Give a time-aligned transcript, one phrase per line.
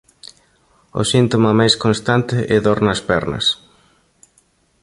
[0.99, 3.45] O síntoma máis constante é dor nas pernas.